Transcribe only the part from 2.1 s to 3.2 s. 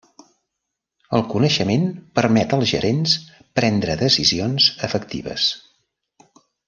permet als gerents